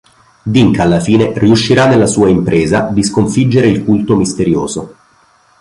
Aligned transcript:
Dink 0.41 0.79
alla 0.79 0.99
fine 0.99 1.31
riuscirà 1.35 1.85
nella 1.85 2.07
sua 2.07 2.27
impresa 2.27 2.89
di 2.91 3.03
sconfiggere 3.03 3.67
il 3.67 3.83
culto 3.83 4.15
misterioso. 4.15 4.95